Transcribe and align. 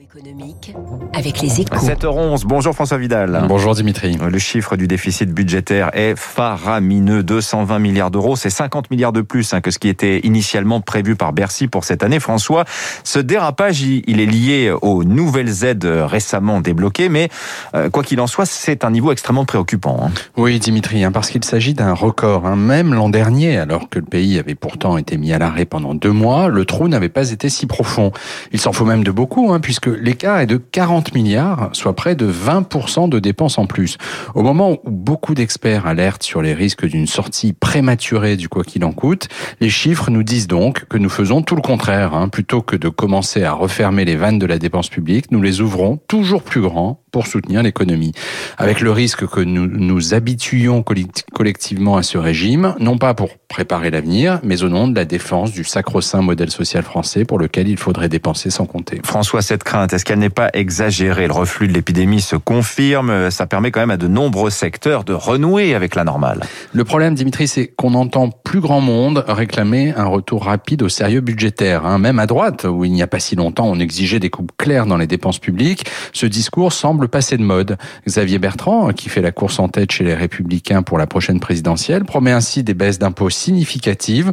économique 0.00 0.74
avec 1.12 1.40
les 1.40 1.60
échos. 1.60 1.76
7h11, 1.76 2.42
bonjour 2.44 2.74
François 2.74 2.98
Vidal. 2.98 3.46
Bonjour 3.48 3.74
Dimitri. 3.74 4.16
Le 4.16 4.38
chiffre 4.38 4.76
du 4.76 4.86
déficit 4.86 5.32
budgétaire 5.32 5.90
est 5.92 6.14
faramineux, 6.16 7.22
220 7.22 7.78
milliards 7.78 8.10
d'euros, 8.10 8.36
c'est 8.36 8.50
50 8.50 8.90
milliards 8.90 9.12
de 9.12 9.22
plus 9.22 9.52
hein, 9.54 9.60
que 9.60 9.70
ce 9.70 9.78
qui 9.78 9.88
était 9.88 10.20
initialement 10.20 10.80
prévu 10.80 11.16
par 11.16 11.32
Bercy 11.32 11.66
pour 11.66 11.84
cette 11.84 12.02
année. 12.02 12.20
François, 12.20 12.64
ce 13.02 13.18
dérapage, 13.18 13.80
il 13.80 14.20
est 14.20 14.26
lié 14.26 14.72
aux 14.82 15.02
nouvelles 15.04 15.64
aides 15.64 15.86
récemment 15.86 16.60
débloquées, 16.60 17.08
mais 17.08 17.28
euh, 17.74 17.90
quoi 17.90 18.04
qu'il 18.04 18.20
en 18.20 18.26
soit, 18.26 18.46
c'est 18.46 18.84
un 18.84 18.90
niveau 18.90 19.10
extrêmement 19.10 19.46
préoccupant. 19.46 19.98
Hein. 20.02 20.10
Oui 20.36 20.58
Dimitri, 20.60 21.02
hein, 21.02 21.12
parce 21.12 21.30
qu'il 21.30 21.44
s'agit 21.44 21.74
d'un 21.74 21.94
record. 21.94 22.54
Même 22.56 22.94
l'an 22.94 23.08
dernier, 23.08 23.58
alors 23.58 23.88
que 23.88 23.98
le 23.98 24.04
pays 24.04 24.38
avait 24.38 24.54
pourtant 24.54 24.96
été 24.96 25.16
mis 25.16 25.32
à 25.32 25.38
l'arrêt 25.38 25.64
pendant 25.64 25.94
deux 25.94 26.12
mois, 26.12 26.48
le 26.48 26.64
trou 26.64 26.88
n'avait 26.88 27.08
pas 27.08 27.30
été 27.30 27.48
si 27.48 27.66
profond. 27.66 28.12
Il 28.52 28.60
s'en 28.60 28.72
faut 28.72 28.84
même 28.84 29.02
de 29.02 29.10
beaucoup, 29.10 29.58
puisque 29.58 29.87
l'écart 29.90 30.40
est 30.40 30.46
de 30.46 30.56
40 30.56 31.14
milliards, 31.14 31.70
soit 31.72 31.94
près 31.94 32.14
de 32.14 32.30
20% 32.30 33.08
de 33.08 33.18
dépenses 33.18 33.58
en 33.58 33.66
plus. 33.66 33.98
Au 34.34 34.42
moment 34.42 34.72
où 34.72 34.90
beaucoup 34.90 35.34
d'experts 35.34 35.86
alertent 35.86 36.22
sur 36.22 36.42
les 36.42 36.54
risques 36.54 36.86
d'une 36.86 37.06
sortie 37.06 37.52
prématurée 37.52 38.36
du 38.36 38.48
quoi 38.48 38.64
qu'il 38.64 38.84
en 38.84 38.92
coûte, 38.92 39.28
les 39.60 39.70
chiffres 39.70 40.10
nous 40.10 40.22
disent 40.22 40.46
donc 40.46 40.84
que 40.86 40.98
nous 40.98 41.08
faisons 41.08 41.42
tout 41.42 41.56
le 41.56 41.62
contraire. 41.62 42.14
Hein. 42.14 42.28
Plutôt 42.28 42.62
que 42.62 42.76
de 42.76 42.88
commencer 42.88 43.44
à 43.44 43.52
refermer 43.52 44.04
les 44.04 44.16
vannes 44.16 44.38
de 44.38 44.46
la 44.46 44.58
dépense 44.58 44.88
publique, 44.88 45.30
nous 45.30 45.42
les 45.42 45.60
ouvrons 45.60 45.98
toujours 46.08 46.42
plus 46.42 46.60
grands 46.60 47.02
pour 47.10 47.26
soutenir 47.26 47.62
l'économie. 47.62 48.12
Avec 48.58 48.80
le 48.80 48.92
risque 48.92 49.26
que 49.26 49.40
nous 49.40 49.66
nous 49.66 50.14
habituions 50.14 50.84
collectivement 51.32 51.96
à 51.96 52.02
ce 52.02 52.18
régime, 52.18 52.74
non 52.80 52.98
pas 52.98 53.14
pour 53.14 53.30
préparer 53.48 53.90
l'avenir, 53.90 54.40
mais 54.42 54.62
au 54.62 54.68
nom 54.68 54.88
de 54.88 54.94
la 54.94 55.04
défense 55.04 55.52
du 55.52 55.64
sacro-saint 55.64 56.22
modèle 56.22 56.50
social 56.50 56.82
français 56.82 57.24
pour 57.24 57.38
lequel 57.38 57.68
il 57.68 57.78
faudrait 57.78 58.08
dépenser 58.08 58.50
sans 58.50 58.66
compter. 58.66 59.00
François, 59.04 59.42
cette 59.42 59.64
crainte, 59.64 59.77
est-ce 59.86 60.04
qu'elle 60.04 60.18
n'est 60.18 60.30
pas 60.30 60.50
exagérée? 60.52 61.26
Le 61.26 61.32
reflux 61.32 61.68
de 61.68 61.72
l'épidémie 61.72 62.20
se 62.20 62.36
confirme, 62.36 63.30
ça 63.30 63.46
permet 63.46 63.70
quand 63.70 63.80
même 63.80 63.90
à 63.90 63.96
de 63.96 64.08
nombreux 64.08 64.50
secteurs 64.50 65.04
de 65.04 65.12
renouer 65.12 65.74
avec 65.74 65.94
la 65.94 66.04
normale. 66.04 66.40
Le 66.72 66.84
problème, 66.84 67.14
Dimitri, 67.14 67.48
c'est 67.48 67.68
qu'on 67.68 67.94
entend 67.94 68.30
plus 68.48 68.60
grand 68.60 68.80
monde 68.80 69.26
réclamer 69.28 69.92
un 69.94 70.06
retour 70.06 70.44
rapide 70.46 70.82
au 70.82 70.88
sérieux 70.88 71.20
budgétaire. 71.20 71.84
Hein. 71.84 71.98
Même 71.98 72.18
à 72.18 72.24
droite, 72.24 72.64
où 72.64 72.82
il 72.86 72.92
n'y 72.92 73.02
a 73.02 73.06
pas 73.06 73.18
si 73.18 73.36
longtemps 73.36 73.66
on 73.66 73.78
exigeait 73.78 74.20
des 74.20 74.30
coupes 74.30 74.52
claires 74.56 74.86
dans 74.86 74.96
les 74.96 75.06
dépenses 75.06 75.38
publiques, 75.38 75.84
ce 76.14 76.24
discours 76.24 76.72
semble 76.72 77.08
passer 77.08 77.36
de 77.36 77.42
mode. 77.42 77.76
Xavier 78.06 78.38
Bertrand, 78.38 78.94
qui 78.94 79.10
fait 79.10 79.20
la 79.20 79.32
course 79.32 79.58
en 79.58 79.68
tête 79.68 79.92
chez 79.92 80.02
les 80.02 80.14
Républicains 80.14 80.82
pour 80.82 80.96
la 80.96 81.06
prochaine 81.06 81.40
présidentielle, 81.40 82.06
promet 82.06 82.32
ainsi 82.32 82.62
des 82.62 82.72
baisses 82.72 82.98
d'impôts 82.98 83.28
significatives, 83.28 84.32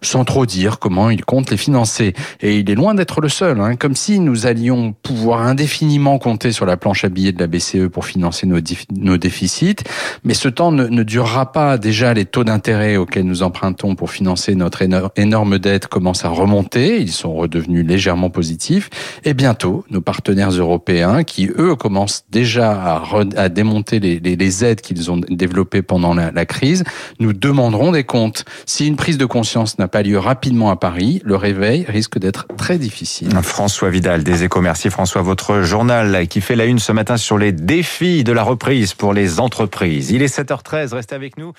sans 0.00 0.24
trop 0.24 0.46
dire 0.46 0.78
comment 0.78 1.10
il 1.10 1.24
compte 1.24 1.50
les 1.50 1.56
financer. 1.56 2.14
Et 2.42 2.58
il 2.58 2.70
est 2.70 2.76
loin 2.76 2.94
d'être 2.94 3.20
le 3.20 3.28
seul, 3.28 3.60
hein, 3.60 3.74
comme 3.74 3.96
si 3.96 4.20
nous 4.20 4.46
allions 4.46 4.92
pouvoir 4.92 5.42
indéfiniment 5.42 6.20
compter 6.20 6.52
sur 6.52 6.66
la 6.66 6.76
planche 6.76 7.04
à 7.04 7.08
billets 7.08 7.32
de 7.32 7.40
la 7.40 7.48
BCE 7.48 7.88
pour 7.90 8.04
financer 8.04 8.46
nos, 8.46 9.16
déficits. 9.16 9.82
Mais 10.22 10.34
ce 10.34 10.48
temps 10.48 10.70
ne, 10.70 10.86
ne 10.86 11.02
durera 11.02 11.50
pas. 11.50 11.78
Déjà, 11.78 12.14
les 12.14 12.26
taux 12.26 12.44
d'intérêt 12.44 12.96
auxquels 12.96 13.26
nous 13.26 13.42
empruntons 13.56 13.94
pour 13.94 14.10
financer 14.10 14.54
notre 14.54 14.82
énorme 15.16 15.58
dette 15.58 15.86
commencent 15.86 16.26
à 16.26 16.28
remonter. 16.28 17.00
Ils 17.00 17.12
sont 17.12 17.34
redevenus 17.34 17.86
légèrement 17.86 18.28
positifs. 18.28 18.90
Et 19.24 19.32
bientôt, 19.32 19.84
nos 19.90 20.02
partenaires 20.02 20.50
européens, 20.50 21.24
qui 21.24 21.48
eux 21.58 21.74
commencent 21.74 22.24
déjà 22.30 23.02
à, 23.36 23.48
démonter 23.48 23.98
les, 23.98 24.64
aides 24.64 24.82
qu'ils 24.82 25.10
ont 25.10 25.20
développées 25.30 25.80
pendant 25.80 26.12
la, 26.12 26.46
crise, 26.46 26.84
nous 27.18 27.32
demanderont 27.32 27.92
des 27.92 28.04
comptes. 28.04 28.44
Si 28.66 28.86
une 28.86 28.96
prise 28.96 29.16
de 29.16 29.24
conscience 29.24 29.78
n'a 29.78 29.88
pas 29.88 30.02
lieu 30.02 30.18
rapidement 30.18 30.70
à 30.70 30.76
Paris, 30.76 31.22
le 31.24 31.36
réveil 31.36 31.86
risque 31.88 32.18
d'être 32.18 32.46
très 32.58 32.78
difficile. 32.78 33.30
François 33.42 33.88
Vidal, 33.88 34.22
des 34.22 34.44
échos. 34.44 34.60
Merci 34.60 34.90
François. 34.90 35.22
Votre 35.22 35.62
journal 35.62 36.28
qui 36.28 36.42
fait 36.42 36.56
la 36.56 36.66
une 36.66 36.78
ce 36.78 36.92
matin 36.92 37.16
sur 37.16 37.38
les 37.38 37.52
défis 37.52 38.22
de 38.22 38.32
la 38.32 38.42
reprise 38.42 38.92
pour 38.92 39.14
les 39.14 39.40
entreprises. 39.40 40.10
Il 40.10 40.22
est 40.22 40.34
7h13, 40.34 40.92
restez 40.94 41.14
avec 41.14 41.38
nous. 41.38 41.52